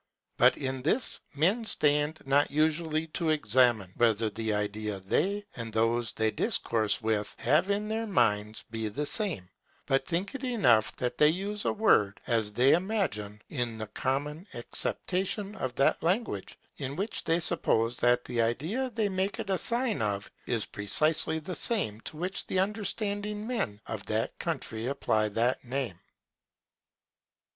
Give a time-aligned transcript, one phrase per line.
[0.37, 6.11] But in this men stand not usually to examine, whether the idea they, and those
[6.11, 9.47] they discourse with have in their minds be the same:
[9.85, 14.47] but think it enough that they use the word, as they imagine, in the common
[14.55, 19.57] acceptation of that language; in which they suppose that the idea they make it a
[19.59, 25.29] sign of is precisely the same to which the understanding men of that country apply
[25.29, 25.99] that name.